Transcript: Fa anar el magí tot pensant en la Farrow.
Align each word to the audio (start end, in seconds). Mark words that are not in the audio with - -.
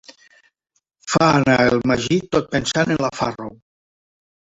Fa 1.15 1.27
anar 1.41 1.57
el 1.73 1.83
magí 1.91 2.17
tot 2.37 2.47
pensant 2.57 2.95
en 2.95 2.99
la 3.05 3.13
Farrow. 3.19 3.53